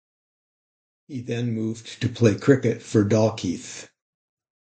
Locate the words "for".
2.81-3.03